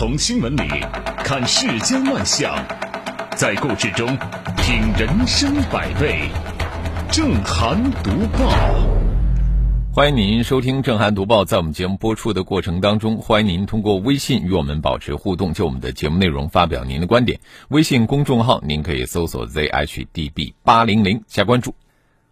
[0.00, 0.62] 从新闻里
[1.18, 2.56] 看世间万象，
[3.36, 4.06] 在故事中
[4.56, 6.22] 品人生百味。
[7.12, 8.48] 正涵读报，
[9.92, 11.44] 欢迎您收听正涵读报。
[11.44, 17.38] 在我们节目播出的过程当中，欢迎您通过微信与我们保持互动，就我们的节目内容发表您的观点。
[17.68, 21.74] 微信公众号您可以搜索 zhdb 八零零加关注。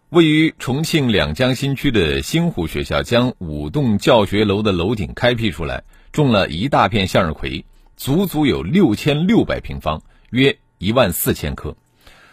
[0.09, 7.63] 位于重庆两江新区的星湖学校将五栋教学楼的楼顶开辟出来，种了一大片向日葵，
[7.99, 11.75] 足足有六千六百平方，约一万四千棵。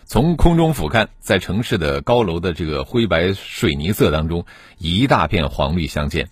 [0.04, 4.46] 从空中俯瞰，在城市的高楼的这个灰白水泥色当中，
[4.78, 6.28] 一大片黄绿相间，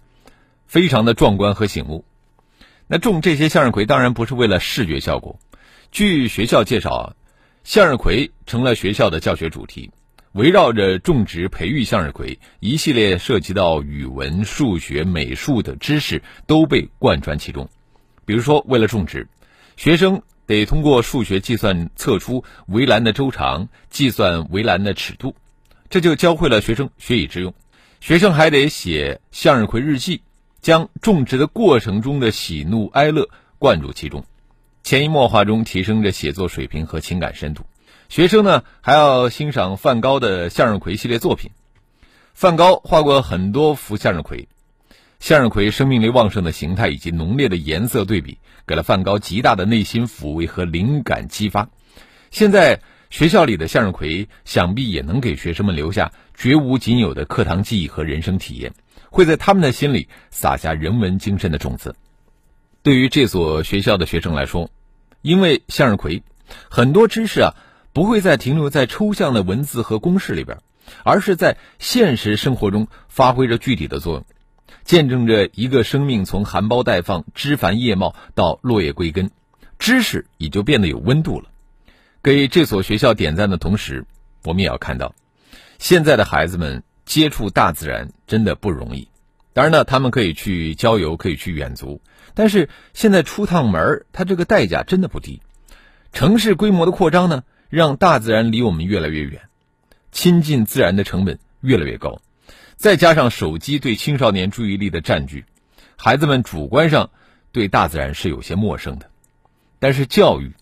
[0.69, 2.05] 非常的壮观和醒目。
[2.87, 5.41] 那种这些向日葵当然不是为了视觉效果。
[5.91, 7.17] 据学校介绍，
[7.65, 9.91] 向日葵成了学校的教学主题。
[10.31, 17.69] 围绕着种植、培育向日葵，一系列涉及到语文、数学、美术的知识都被贯穿其中。
[18.25, 19.29] 比如说，为了种植，
[19.77, 25.35] 学生得通过数学计算测出围栏的周长，计算围栏的尺度，
[25.91, 27.55] 这就教会了学生学以致用。
[28.01, 30.23] 学生还得写向日葵日记，
[30.61, 34.25] 将种植的过程中的喜怒哀乐灌入其中，
[34.83, 37.65] 潜移默化中提升着写作水平和情感深度。
[38.11, 41.51] 学生呢还要欣赏梵高的向日葵系列作品。
[42.35, 44.49] 梵高画过很多幅向日葵，
[45.25, 48.37] 向日葵生命力旺盛的形态以及浓烈的颜色对比，
[48.67, 51.71] 给了梵高极大的内心抚慰和灵感激发。
[52.31, 58.75] 现在学校里的向日葵，想必也能给学生们留下绝无仅有的课堂记忆和人生体验，
[59.09, 61.97] 会在他们的心里撒下人文精神的种子。
[62.83, 64.69] 对于这所学校的学生来说，
[65.23, 66.23] 因为向日葵，
[66.69, 67.55] 很多知识啊。
[67.95, 70.59] 不会再停留在抽象的文字和公式里边，
[71.05, 74.27] 而是在现实生活中发挥着具体的作用，
[74.85, 79.31] 见证着一个生命从含苞待放、枝繁叶茂到落叶归根，
[79.79, 81.49] 知识也就变得有温度了。
[82.23, 84.07] 给这所学校点赞的同时，
[84.45, 85.15] 我们也要看到，
[85.79, 89.09] 现在的孩子们接触大自然真的不容易。
[89.53, 92.01] 当然呢，他们可以去郊游，可以去远足，
[92.35, 95.43] 但是现在出趟门他这个代价真的不低。
[96.13, 97.43] 城市规模的扩张呢？
[97.71, 99.43] 让大自然离我们越来越远，
[100.13, 102.21] 亲近自然的成本越来越高，
[102.77, 105.45] 再加上手机对青少年注意力的占据，
[105.97, 107.11] 孩子们主观上
[107.53, 109.11] 对大自然是有些陌生的。
[109.79, 110.53] 但是教育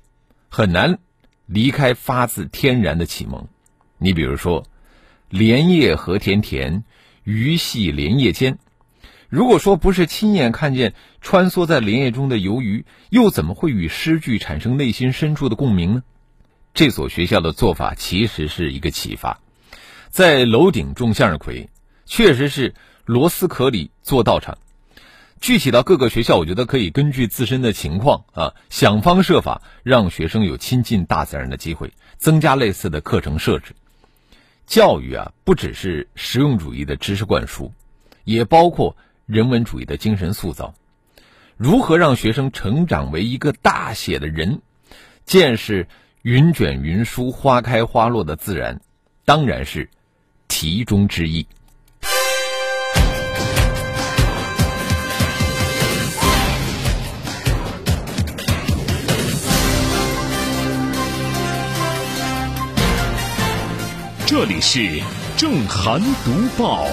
[0.48, 0.98] 很难
[1.46, 3.48] 离开发自天然的启蒙。
[3.98, 4.64] 你比如说
[5.30, 6.82] ，“莲叶何田田，
[7.24, 8.58] 鱼戏莲叶间”，
[9.30, 16.02] 如果说不是亲眼看见穿梭在莲叶中的游鱼，又怎么会与诗句产生内心深处的共鸣呢？
[16.74, 19.40] 这所学校的做法其实是一个启发，
[20.08, 21.68] 在楼顶种向日葵，
[22.14, 22.74] 确实是
[23.06, 24.58] 螺丝壳里做道场。
[25.40, 33.74] 具体到各个学校，我觉得可以根据自身的情况啊，想方设法让学生有亲近大自然的机会，增加类似的课程设置。
[34.66, 37.72] 教育啊，不只是实用主义的知识灌输，
[38.24, 38.94] 也包括
[39.24, 40.74] 人文主义的精神塑造。
[41.56, 44.60] 如何让学生成长为一个大写的人，
[45.24, 45.88] 见识？
[46.20, 48.82] 云卷云舒、花开花落的自然，
[49.24, 49.88] 当然是
[50.46, 51.46] 题中之意。
[64.32, 65.02] 这里是
[65.36, 66.86] 正涵读报。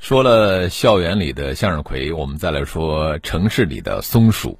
[0.00, 4.58] 说了校园里的向日葵，我们再来说城市里的松鼠。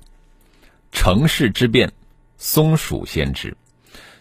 [0.92, 1.92] 城市之变。
[2.36, 3.56] 松鼠先知。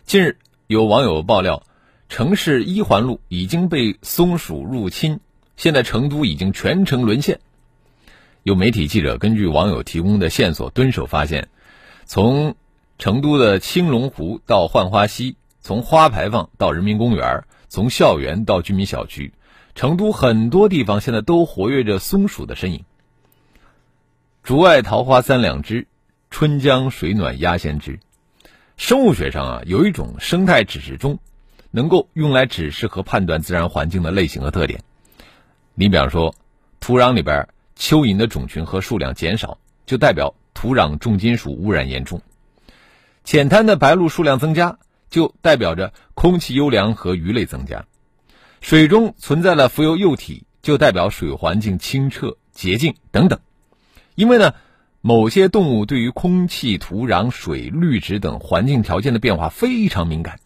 [0.03, 1.61] 近日，有网友爆料，
[2.09, 5.19] 城市一环路已经被松鼠入侵，
[5.57, 7.39] 现在成都已经全城沦陷。
[8.41, 11.49] 有媒体记者根据网友提供的线索蹲守发现，
[12.07, 12.55] 从
[12.97, 19.33] 成都的青龙湖到浣花溪，从花牌坊到人民公园，从校园到居民小区，
[19.75, 22.83] 成都很多地方现在都活跃着松鼠的身影。
[24.43, 25.87] 竹外桃花三两枝，
[26.31, 27.99] 春江水暖鸭先知。
[28.75, 31.19] 生物学上啊，有一种生态指示钟，
[31.69, 34.83] 能够用来指示和判断自然环境的类型和特点。
[35.75, 36.33] 你比方说，
[36.79, 37.47] 土壤里边
[37.77, 42.19] 蚯蚓的种群和数量减少，就代表土壤重金属污染严重；
[43.23, 44.79] 浅滩的白鹭数量增加，
[45.11, 47.85] 就代表着空气优良和鱼类增加；
[48.61, 53.39] 水中存在了浮游幼体，就代表水环境清澈洁净等等。
[54.15, 54.55] 因为呢。
[55.03, 60.39] 某些动物对于空气、土壤、水、绿植等环境条件的变化非常敏感，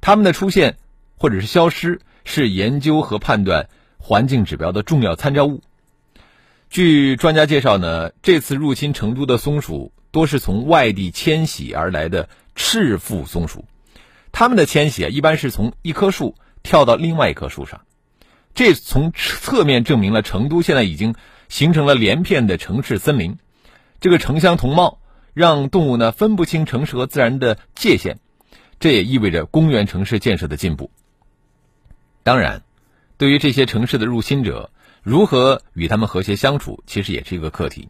[0.00, 0.78] 它们的出现
[1.18, 3.68] 或者是消失是研究和判断
[3.98, 5.60] 环境指标的重要参照物。
[6.70, 13.66] 据专家介绍呢，这次入侵成都的松鼠多是从外地迁徙而来的赤腹松鼠，
[14.32, 17.82] 它们的迁徙啊，一般是从一棵树跳到另外一棵树上，
[18.54, 21.14] 这从侧面证明了成都现在已经
[21.48, 23.36] 形成了连片的城市森林，
[24.00, 25.00] 这个城乡同貌，
[25.34, 28.18] 让动物呢分不清城市和自然的界限，
[28.78, 30.90] 这也意味着公园城市建设的进步。
[32.22, 32.62] 当然，
[33.16, 34.70] 对于这些城市的入侵者，
[35.02, 37.88] 如何与他们和谐相处，其实也是一个课题。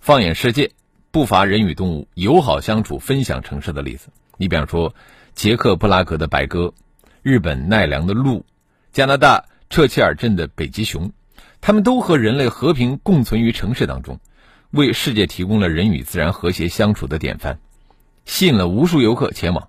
[0.00, 0.72] 放眼世界，
[1.10, 4.08] 不乏人与动物友好相处、分享城市的例子。
[4.36, 4.94] 你比方说，
[5.34, 6.74] 捷克布拉格的白鸽，
[7.22, 8.44] 日本奈良的鹿，
[8.92, 11.12] 加拿大彻切尔镇的北极熊，
[11.60, 14.20] 他们都和人类和平共存于城市当中，
[14.70, 17.58] 为世界提供了人与自然和谐相处的典范，
[18.24, 19.68] 吸引了无数游客前往。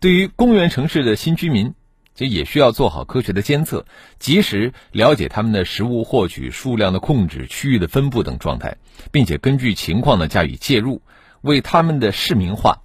[0.00, 1.74] 对于公园城市的新居民。
[2.16, 3.86] 这也需要做好科学的监测，
[4.20, 8.76] 及时了解他们的食物获取、数量的控制、区域的分布等状态，
[9.10, 11.02] 并且根据情况呢加以介入，
[11.40, 12.82] 为他们的市民化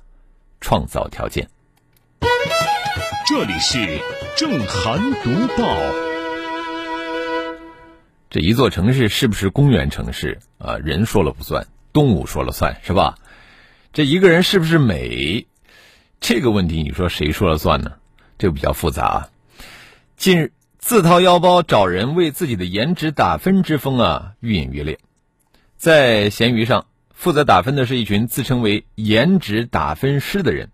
[0.59, 1.47] 创造条件。
[3.29, 4.01] 这里是
[4.35, 5.77] 正涵读报。
[8.27, 10.77] 这一座城市是不是公园城市啊？
[10.77, 13.19] 人说了不算，动物说了算是吧？
[13.93, 15.45] 这一个人是不是美？
[16.19, 17.97] 这个问题你说谁说了算呢？
[18.39, 19.29] 这个比较复杂啊。
[20.17, 24.97] 近日，自掏腰包找人为自己的颜值打分之风啊，愈演愈烈。
[25.77, 30.71] 在闲鱼上，负责打分的是一群自称为“颜值打分师”的人，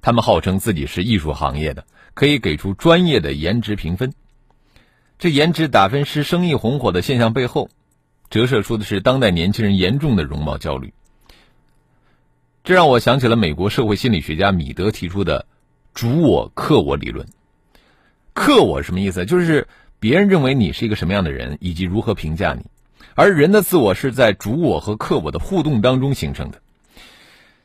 [0.00, 1.84] 他们号称自己是艺术行业的，
[2.16, 4.14] 可以给出专业的颜值评分。
[5.18, 7.68] 这颜值打分师生意红火的现象背后，
[8.30, 10.94] 折射出的是当代年轻人严重的容貌焦虑。
[12.64, 15.46] 这让我想起了美国社会心理学家米德提出的。
[15.92, 17.26] 主我克我理论，
[18.34, 19.24] 克我什么意思？
[19.24, 19.66] 就是
[19.98, 22.66] 别人认为你是一个什么样的人，以及如何评价你。
[23.14, 26.60] 而人的自我是在主我和克我的互动当中形成的。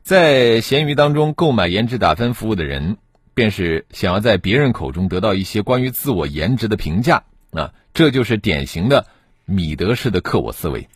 [0.02, 2.98] 在闲鱼当中购买颜值打分服务的人，
[3.42, 9.08] 便是想要在别人口中得到一些关于自我颜值的评价啊，这就是典型的
[9.46, 10.90] 米德式的克我思维。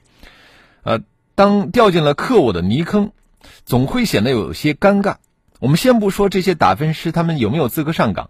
[0.83, 1.01] 呃，
[1.33, 3.13] 当掉进了克我的泥坑，
[3.65, 5.15] 总会显得有些尴尬。
[5.59, 8.29] 我们先不说这些打分师他们有没有资格上岗，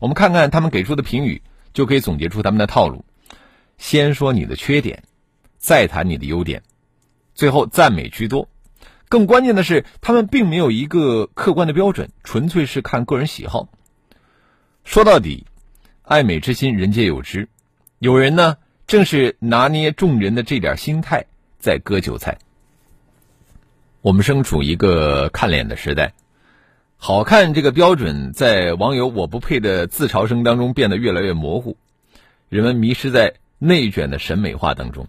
[0.00, 1.40] 我们看看他们给出的评语，
[1.72, 3.04] 就可以总结出他们的套路。
[3.78, 5.04] 先说你的缺点，
[5.58, 6.64] 再谈你的优点，
[7.36, 8.48] 最后赞美居多。
[9.14, 13.68] 更关键的是，他们并没有一个客观的标准，纯粹是看个人喜好。
[14.82, 15.46] 说到底，
[16.02, 17.48] 爱美之心人皆有之，
[18.00, 18.56] 有人呢
[18.88, 21.26] 正是拿捏众人的这点心态
[21.60, 22.38] 在割韭菜。
[24.02, 26.14] 我们身处一个看脸的时代。
[26.96, 31.76] 好看这个标准，在网友“我不配”的自嘲声当中变得越来越模糊，
[32.48, 35.06] 人们迷失在内卷的审美化当中，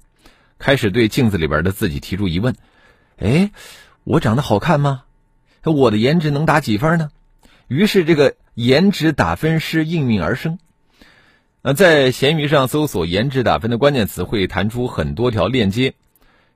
[0.59, 2.53] 开始对镜子里边的自己提出疑问：
[3.17, 3.49] 哎，
[4.05, 5.05] 我长得好看吗？
[5.63, 7.09] 我的颜值能打几分呢？
[7.67, 10.59] 于是，这个颜值打分师应运而生。
[11.63, 15.95] 呃，在闲鱼上搜索“颜值打分”的关键词，会弹出很多条链接，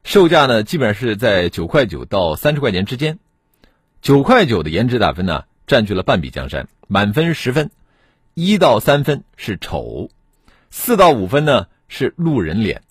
[0.04, 3.18] 售价呢，基本上是在九块九到三十块钱之间。
[4.04, 6.68] 九块九的颜值打分呢，占据了半壁江山。
[6.88, 7.72] 满分十分，
[8.36, 10.12] 一到三分是丑，
[10.70, 12.84] 四到五分呢是路人脸，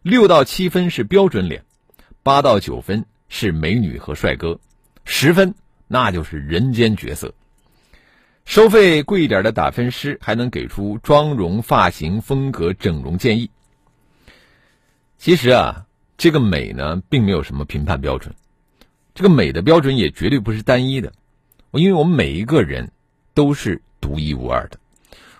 [0.00, 1.64] 六到七分是标准脸，
[2.22, 4.58] 八到九分是美女和帅哥，
[5.04, 5.54] 十分
[5.86, 7.34] 那就是人间绝色。
[8.44, 13.50] 收费贵一点的打分师还能给出妆容、发型、风格、整容建议。
[15.18, 15.84] 其实啊，
[16.16, 18.34] 这个美呢，并没有什么评判标准。
[19.14, 21.12] 这个美的标准也绝对不是单一的，
[21.72, 22.90] 因为我们每一个人
[23.34, 24.78] 都是独一无二的。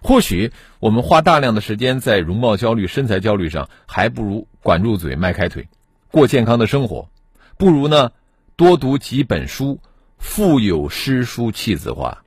[0.03, 5.67] 或许我们花大量的时间在容貌焦虑、身材焦虑上，还不如管住嘴、迈开腿，
[6.11, 7.09] 过健康的生活；
[7.59, 8.13] 不如呢
[8.57, 9.81] 多读几本书，
[10.17, 12.23] 腹有诗书气自华；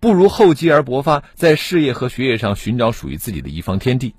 [0.00, 4.14] 不如厚积而薄发，在事业和学业上寻找属于自己的一方天地。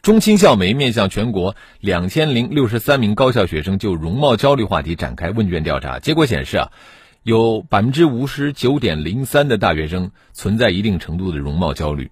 [0.00, 6.70] 中青校媒面向全国两千零六十三名高校学生就容貌焦虑话题展开问卷调查，结果显示啊，
[7.22, 12.10] 有百分之五十九点零三的大学生存在一定程度的容貌焦虑。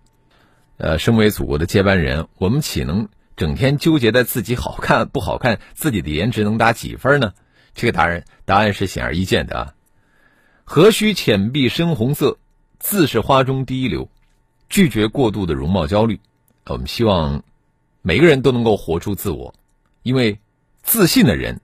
[0.76, 7.32] 呃，身为祖国的接班人，我们岂能整天纠结在自己好看不好看，自己的颜值能打几分呢？
[7.74, 9.74] 这个答案答案是显而易见的啊！
[10.64, 12.38] 何须浅碧深红色，
[12.78, 14.08] 自是花中第一流。
[14.68, 16.20] 拒绝过度的容貌焦虑，
[16.66, 17.42] 我们希望。
[18.06, 19.54] 每个人都能够活出自我，
[20.02, 20.38] 因为
[20.82, 21.58] 自信的人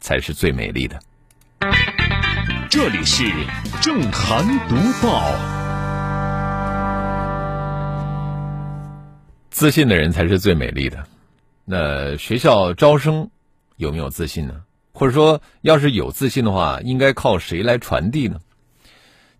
[0.00, 1.00] 才是最美丽的。
[2.68, 3.24] 这里是
[3.80, 5.32] 正涵读报，
[9.56, 11.06] 自信的人才是最美丽的。
[11.64, 13.30] 那学校招生
[13.78, 14.60] 有没有自信呢？
[14.92, 18.40] 或者说，要是有自信的话，应该靠谁来传递呢？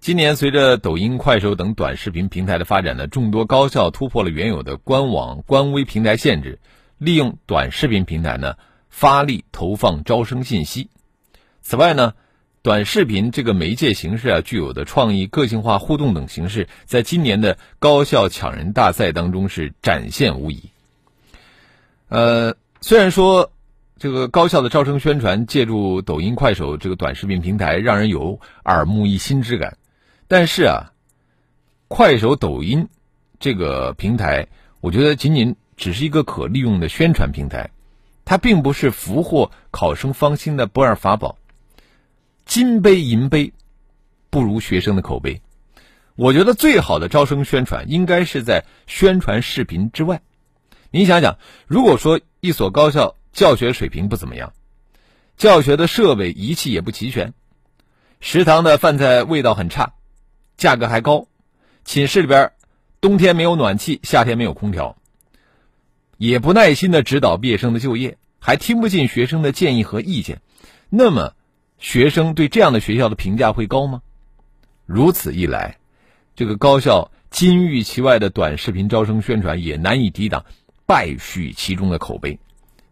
[0.00, 6.61] 今年随着抖音、快手等短视频平台的发展呢，众多高校突破了原有的官网、官微平台限制，
[6.96, 8.54] 利用短视频平台呢
[8.88, 10.88] 发力投放招生信息。
[11.61, 12.14] 此外呢，
[12.66, 20.64] 短视频这个媒介形式啊，具有的创意、个性化互动等形式，在今年的高校抢人大赛当中是展现无疑。
[22.08, 23.52] 呃，虽然说
[24.00, 29.78] 这个高校的招生宣传借助抖音、快手这个短视频平台，让人有耳目一新之感。
[30.26, 30.92] 但是啊，
[31.87, 32.88] 快手、抖音
[33.38, 34.49] 这个平台，
[34.80, 37.70] 我觉得仅仅只是一个可利用的宣传平台，
[38.25, 41.38] 它并不是俘获考生芳心的不二法宝。
[42.47, 43.53] 金杯银杯
[44.31, 45.43] 不如学生的口碑。
[46.15, 50.23] 我觉得最好的招生宣传应该是在宣传视频之外。
[50.91, 54.55] 你想想，如果说一所高校教学水平不怎么样，
[55.37, 57.35] 教学的设备仪器也不齐全，
[58.21, 59.93] 食堂的饭菜味道很差。
[60.57, 61.29] 价格还高，
[61.85, 62.53] 寝室里边
[63.03, 64.97] 冬天没有暖气，夏天没有空调，
[66.17, 70.41] 也不耐心的指导毕业生的就业，还听不进学生的建议和意见，
[70.88, 71.35] 那么
[71.78, 74.02] 学生对这样的学校的评价会高吗？
[74.87, 75.78] 如此一来，
[76.35, 80.45] 这个高校金玉其外的短视频招生宣传也难以抵挡
[80.87, 82.38] 败絮其中的口碑，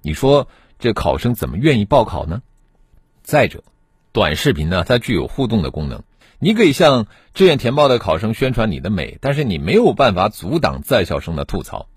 [0.02, 0.48] 你说
[0.78, 2.42] 这考生怎么愿意报考呢？
[3.22, 3.62] 再者，
[4.12, 6.02] 短视频呢，它具有互动的功能。
[6.40, 11.88] 你可以向志愿填报的考生宣传你的美，但是你没有办法阻挡在校生的吐槽。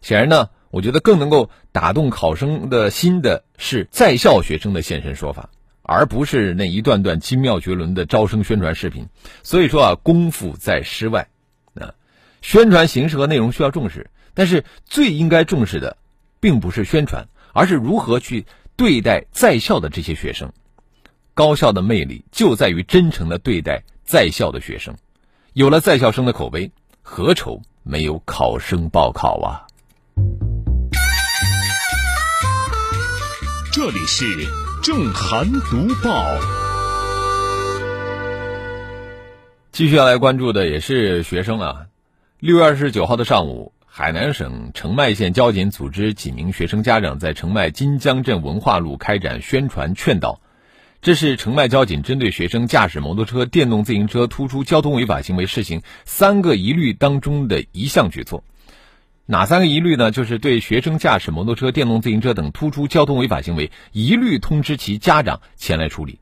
[0.00, 5.50] 显然呢，我觉得更能够打动考生的心的是在校学生的现身说法，
[5.90, 9.08] 而不是那一段段精妙绝伦的招生宣传视频。
[9.42, 11.28] 所以说啊，功夫在诗外，
[11.74, 11.94] 啊，
[12.42, 15.96] 宣传形式和内容需要重视，但是最应该重视的，
[16.38, 20.52] 并不是宣传，而是如何去对待在校的这些学生。
[21.34, 24.94] 高校的魅力就在于真诚的对待在校的学生，
[25.54, 26.70] 有了在校生的口碑，
[27.02, 29.66] 何愁没有考生报考啊？
[33.72, 34.24] 这里是
[34.82, 36.38] 正涵读报，
[39.72, 41.86] 继续要来关注的也是学生啊。
[42.38, 50.40] 六月二十九号的上午，海南省澄迈县交警组织几名学生家长在澄迈金江镇文化路开展宣传劝导。
[51.02, 58.44] 这是澄迈交警针对学生驾驶摩托车、电动自行车突出交通违法行为试行三个一律当中的一项举措。
[59.30, 60.10] 哪三个疑虑呢？
[60.10, 66.18] 就是对学生驾驶摩托车、电动自行车等突出交通违法行为，一律通知其家长前来处理，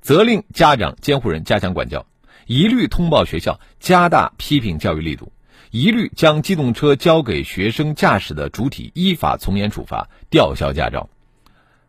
[0.00, 2.06] 责令家长、监护人加强管教，
[2.46, 5.30] 一律通报学校，加大批评教育力度，
[5.70, 11.10] 一律将机动车交给学生驾驶的主体依法从严处罚，吊销驾照。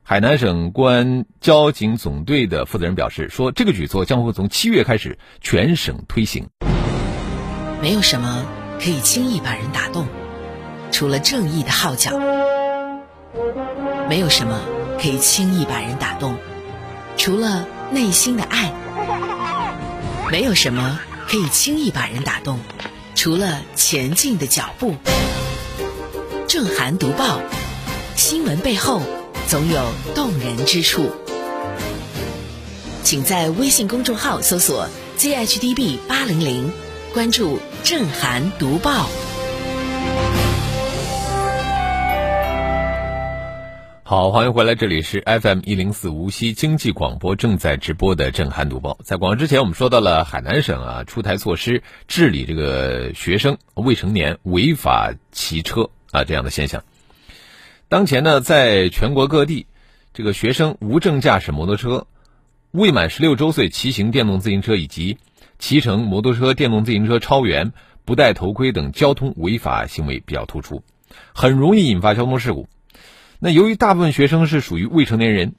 [0.03, 6.49] 海南省公安交警总队的负责人表示说：“这个举措将会从七月开始全省推行。
[7.81, 8.45] 没有什么
[8.77, 10.05] 可以轻易把人打动，
[10.91, 12.11] 除了正义的号角；
[14.09, 14.59] 没有什么
[15.01, 16.35] 可以轻易把人打动，
[17.17, 18.71] 除了内心的爱；
[20.31, 22.59] 没有什么可以轻易把人打动，
[23.15, 24.95] 除了前进的脚步。”
[26.47, 27.39] 正涵读报，
[28.15, 29.01] 新闻背后。
[29.47, 31.09] 总有动人之处，
[33.01, 36.71] 请在微信公众号搜索 “zhdb 八零零”，
[37.15, 39.09] 关注“正涵读报”。
[44.09, 48.97] 好，欢迎回来，这里是 FM 一零四无锡经济广播正在直播的“震撼读报”。
[49.05, 56.83] 在广告之前，我们说到了海南省啊出台措施治理这个学生未成年违法骑车啊这样的现象。
[57.87, 59.67] 当前呢，在全国各地，
[60.11, 62.07] 这个学生无证驾驶摩托车、
[62.71, 65.19] 未满十六周岁骑行电动自行车以及
[65.59, 67.73] 骑乘摩托车、电动自行车超员、
[68.05, 70.81] 不戴头盔等交通违法行为比较突出，
[71.31, 72.67] 很容易引发交通事故。
[73.41, 75.55] 那由于大部分学生是属于未成年人，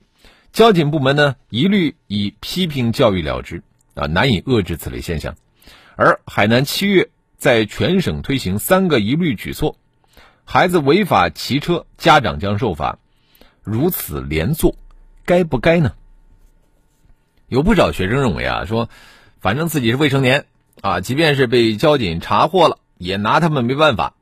[0.53, 3.63] 交警部门呢一律以批评教育了之，
[3.95, 5.35] 啊，难以遏制此类现象。
[5.97, 7.09] 而海南七月
[7.39, 9.77] 在全省推行三个一律举措。
[10.45, 12.99] 孩子违法骑车，家长将受罚，
[13.63, 14.77] 如此连坐，
[15.25, 15.95] 该不该呢？
[17.49, 18.91] 有不少学生认为啊，说
[19.41, 20.45] 反正自己是未成年
[20.83, 24.15] 啊，即便是被交警查获了，也拿他们没办法。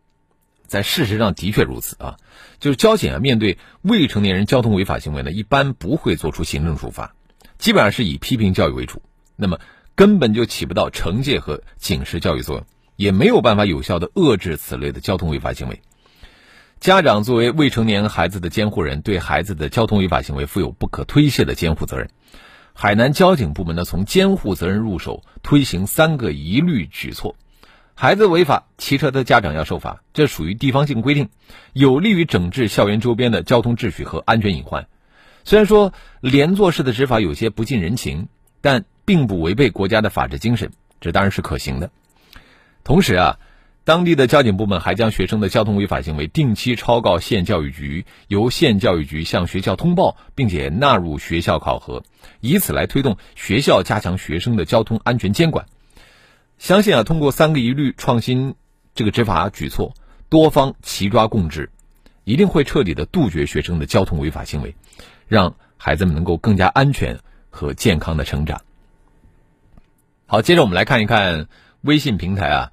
[0.68, 2.16] 在事实上的确如此啊，
[2.60, 7.14] 就是交警啊，面对未成年人交通违法行为呢，一般不会做出行政处罚，
[7.58, 9.02] 基本上是以批评教育为主，
[9.34, 9.58] 那么
[9.96, 15.80] 根本就起不到惩戒和警示教育作用，也没有办法有效的遏制此类的交通违法行为。
[16.78, 22.10] 家长作为未成年孩子的监护人，对孩子的交通违法行为负有不可推卸的监护责任。
[22.72, 27.34] 海南交警部门呢，从监护责任入手，推行三个一律举措。
[28.00, 31.30] 孩子违法骑车的家长要受罚，这属于地方性规定，
[31.72, 34.86] 有利于整治校园周边的交通秩序和安全隐患。
[35.42, 38.28] 虽然说连坐式的执法有些不近人情，
[38.60, 41.90] 但并不违背国家的法治精神，这当然是可行的。
[42.84, 43.38] 同时啊，
[43.82, 52.04] 当地的交警部门还将学生的交通违法行为定期抄告县教育局，由县教育局向学校通报，并且纳入学校考核，
[52.38, 55.66] 以此来推动学校加强学生的交通安全监管。
[56.58, 58.56] 相信啊，通过三个一律创新
[58.94, 59.94] 这个执法举措，
[60.28, 61.70] 多方齐抓共治，
[62.24, 64.74] 一定会彻底的杜绝学生的交通违法行为，
[65.28, 68.60] 让孩子们能够更加安全和健康的成长。
[70.26, 71.46] 好，接着我们来看一看
[71.80, 72.72] 微信平台啊，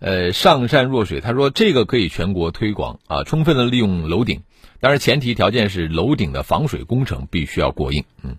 [0.00, 4.42] 呃，上善若水，他说这个可以全国推广啊，充分的利用楼顶，
[4.80, 8.04] 当然前提条件是楼顶的防水工程必须要过硬。
[8.22, 8.36] 嗯，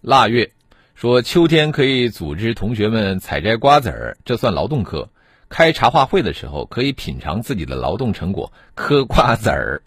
[0.00, 0.50] 腊月。
[0.98, 5.08] 说秋天可以组织同学们采摘瓜子儿，这算劳动课。
[5.48, 9.80] 开茶话会的时候，可以品尝自己的劳动成果，嗑瓜子儿。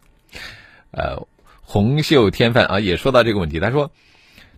[0.91, 1.27] 呃，
[1.59, 3.59] 红袖添饭啊，也说到这个问题。
[3.59, 3.91] 他说，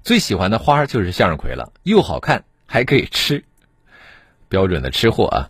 [0.04, 3.44] 最喜欢的花就是向日葵了，又好看还可以吃，
[4.48, 5.50] 标准的吃货啊。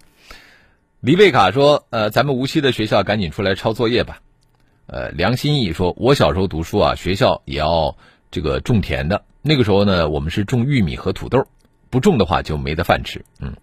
[1.01, 4.21] 李贝卡说，呃，咱们无锡的学校赶紧出来抄作业吧。
[4.85, 7.97] 呃，梁心义说，我小时候读书啊，学校也要
[8.33, 9.23] 这个种田的。
[9.43, 11.47] 那个时候呢，我们是种玉米和土豆，
[11.91, 13.23] 不种的话就没得饭吃。
[13.39, 13.53] 嗯，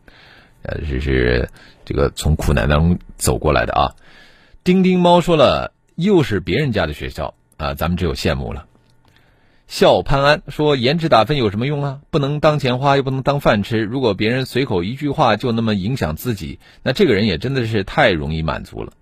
[0.62, 1.50] 呃，这是
[1.85, 3.97] 这个从苦难当中走过来的啊。
[4.62, 8.67] 丁丁猫说了，又是别人家的学校啊，咱们只有羡慕了。
[9.67, 12.00] 笑潘安说，颜值打分有什么用啊？
[12.11, 13.81] 不能当钱花，又不能当饭吃。
[13.81, 18.93] 如果别人随口一句话就那么影响自己，那这个人也真的是太容易满足了。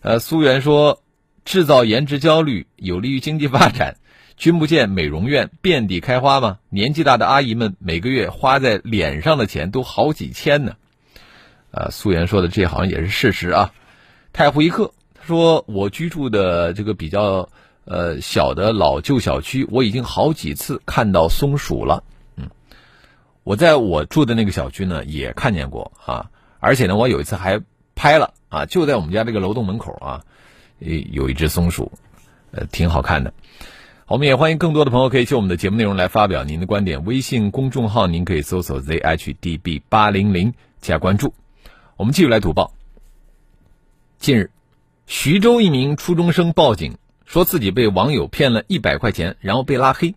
[0.00, 1.02] 呃，苏源说，
[1.44, 3.96] 制造颜值焦虑有利于经济发展。
[4.38, 6.58] 君不见美容院遍地开花吗？
[6.68, 10.76] 年纪大的阿姨们每个月花在脸上的钱都好几千呢。
[11.72, 13.72] 啊，素颜说的这好像也是事实啊。
[14.32, 17.48] 太湖一刻他说：“我居住的这个比较
[17.84, 22.04] 呃小的老旧小区，我已经好几次看到松鼠了。
[22.36, 22.48] 嗯，
[23.42, 27.60] 我在我住的那个小区呢也看见过啊，而且呢我有一次还
[27.96, 30.22] 拍了啊，就在我们家这个楼栋门口啊，
[30.78, 31.90] 有一只松鼠，
[32.52, 33.34] 呃，挺好看的。”
[34.08, 37.04] 我们也欢迎更多的朋友可以就我们的节目内容来发表您的观点。
[37.04, 41.34] 微信公众号您可以搜索 zhdb 八零零加关注。
[41.98, 42.72] 我们继续来读报。
[44.18, 44.50] 近日，
[45.06, 50.14] 徐州一名初中生报警，说自己被网友骗了一百块钱，然后被拉黑。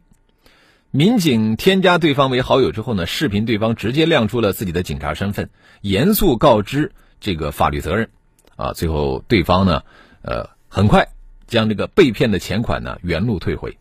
[0.92, 5.50] 民警添加对方为好友之后呢，视频对方直接亮出了自己的警察身份，
[5.82, 8.10] 严肃告知这个法律责任。
[8.56, 9.84] 啊，最后对方呢，
[10.22, 11.10] 呃，很快
[11.46, 13.78] 将这个被骗的钱款呢原路退回。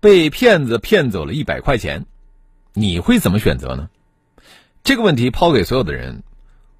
[0.00, 2.06] 被骗子骗走了一百块钱，
[2.72, 3.90] 你会怎么选择呢？
[4.82, 6.22] 这个问题抛给所有的人，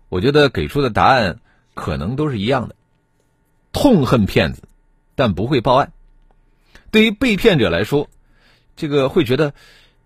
[0.09, 1.39] 我觉得给出的答案
[1.75, 2.75] 可能都是一样的：
[3.73, 4.63] 痛恨骗子，
[5.15, 5.93] 但不会报案。
[6.91, 8.09] 对于被骗者来说，
[8.75, 9.53] 这个会觉得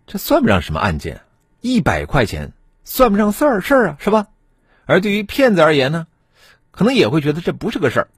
[0.09, 1.21] 这算不上什么案件，
[1.61, 4.27] 一百块钱算不上事儿事儿啊，是吧？
[4.87, 6.09] 而对于骗子而言呢，
[6.73, 8.09] 可能也会觉得这不是个事儿。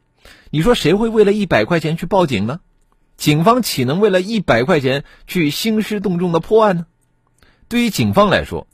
[0.48, 2.60] 你说谁会为了一百块钱去报警呢？
[3.16, 6.86] 警方岂能为了一百块钱去兴师动众的破案呢？
[7.68, 8.66] 对于警方来说，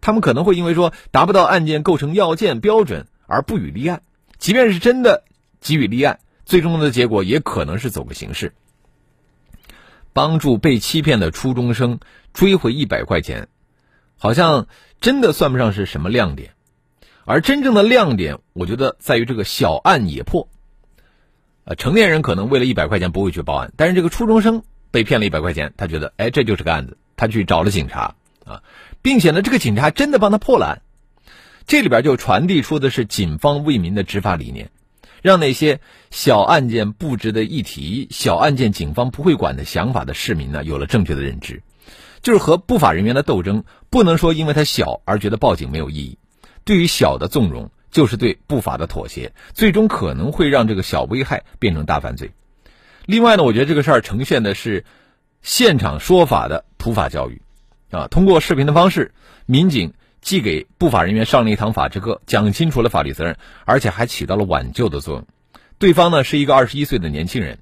[0.00, 4.02] 他们可能会因为说达不到案件构成要件标准而不予立案，
[4.38, 5.24] 即便是真的
[5.60, 8.54] 给予立案，最终的结果也可能是走个形式。
[10.12, 11.98] 帮助被欺骗的初中生
[12.32, 13.48] 追回一百块钱，
[14.16, 14.66] 好像
[15.00, 16.54] 真的算不上是什么亮点，
[17.24, 20.48] 而真正的亮点，我觉得在于这个小案也破。
[21.64, 28.62] 呃，成年人可能为了一百块钱不会去报案，但是这个初中生被骗了一百块钱，他觉得，哎，这就是个案子，他去找了警察啊，
[29.00, 30.82] 并且呢，这个警察真的帮他破了案，
[31.66, 34.70] 这里边就传递出的是警方为民的执法理念，
[35.22, 41.62] 让那些小案件不值得一提、小案件警方不会管的想法的市民呢，有了正确的认知，
[42.20, 46.18] 就是和不法人员的斗争，不能说因为他小而觉得报警没有意义，
[46.64, 47.70] 对于小的纵容。
[47.94, 52.32] 就是对不法的妥协，最终可能会让这个小危害变成大犯罪。
[53.06, 54.84] 另外呢，我觉得这个事儿呈现的是
[55.42, 57.40] 现场说法的普法教育，
[57.92, 59.14] 啊，通过视频的方式，
[59.46, 65.26] 民警既给不法人员上了一堂法制课，讲清楚了法律责任，而且还起到了挽救的作用。
[65.78, 67.60] 对方呢是一个二十一岁的年轻人，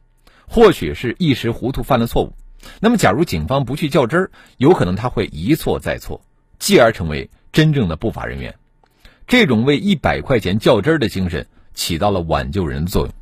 [0.48, 2.32] 或许是一时糊涂犯了错误。
[2.80, 6.22] 那么，假如警方不去较真儿，有可能他会一错再错，
[6.58, 8.54] 继而成为真正的不法人员。
[9.26, 13.14] 这种为一百块钱较真儿的精神，起到了挽救人的作用。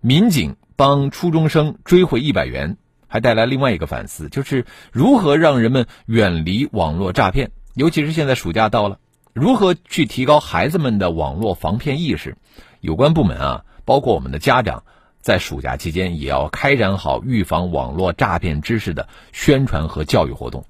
[0.00, 2.76] 民警帮初中生追回一百元，
[3.08, 7.50] 还带来另外一个反思，就是如何让人们远离网络诈骗。
[7.74, 8.98] 尤其是现在暑假到了，
[9.32, 12.36] 如何去提高孩子们的网络防骗意识？
[12.80, 14.84] 有关部门啊，包括我们的家长，
[15.20, 20.64] 在暑假期间也要开展好预防网络诈骗知识的宣传和教育活动。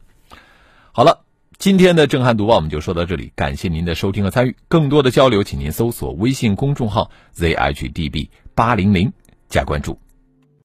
[0.92, 1.25] 好了，
[1.59, 4.55] 今天的震撼读报我们就说到这里，感谢您的收听和参与。
[4.69, 9.11] 更多的交流，请您搜索微信公众号 zhdb 八零零
[9.49, 9.99] 加关注。